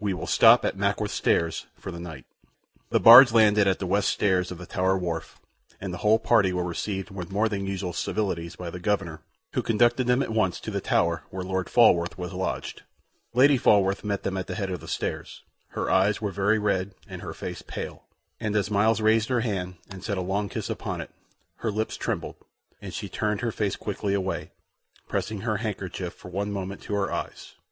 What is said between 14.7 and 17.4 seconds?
of the stairs; her eyes were very red and her